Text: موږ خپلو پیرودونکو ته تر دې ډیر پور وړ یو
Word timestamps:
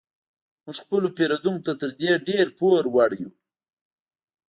موږ 0.63 0.77
خپلو 0.83 1.07
پیرودونکو 1.17 1.63
ته 1.65 1.71
تر 1.81 1.89
دې 1.99 2.11
ډیر 2.27 2.45
پور 2.57 2.83
وړ 2.93 3.11
یو 3.21 3.31